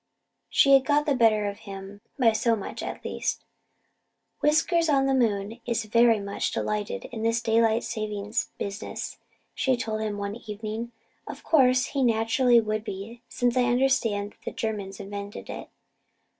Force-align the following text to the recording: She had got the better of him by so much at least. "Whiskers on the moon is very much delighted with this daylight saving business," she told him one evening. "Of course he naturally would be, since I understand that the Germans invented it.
She 0.49 0.73
had 0.73 0.83
got 0.83 1.05
the 1.05 1.13
better 1.13 1.47
of 1.47 1.59
him 1.69 2.01
by 2.17 2.31
so 2.31 2.55
much 2.55 2.81
at 2.81 3.05
least. 3.05 3.45
"Whiskers 4.39 4.89
on 4.89 5.05
the 5.05 5.13
moon 5.13 5.59
is 5.67 5.85
very 5.85 6.19
much 6.19 6.49
delighted 6.49 7.05
with 7.13 7.21
this 7.21 7.39
daylight 7.39 7.83
saving 7.83 8.33
business," 8.57 9.19
she 9.53 9.77
told 9.77 10.01
him 10.01 10.17
one 10.17 10.37
evening. 10.49 10.91
"Of 11.27 11.43
course 11.43 11.85
he 11.93 12.01
naturally 12.01 12.59
would 12.59 12.83
be, 12.83 13.21
since 13.29 13.55
I 13.55 13.65
understand 13.65 14.31
that 14.31 14.41
the 14.43 14.51
Germans 14.51 14.99
invented 14.99 15.51
it. 15.51 15.69